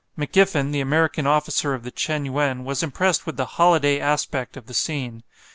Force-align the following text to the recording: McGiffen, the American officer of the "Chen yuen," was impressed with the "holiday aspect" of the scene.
McGiffen, 0.17 0.71
the 0.71 0.81
American 0.81 1.27
officer 1.27 1.75
of 1.75 1.83
the 1.83 1.91
"Chen 1.91 2.25
yuen," 2.25 2.65
was 2.65 2.81
impressed 2.81 3.27
with 3.27 3.37
the 3.37 3.45
"holiday 3.61 3.99
aspect" 3.99 4.57
of 4.57 4.65
the 4.65 4.73
scene. 4.73 5.21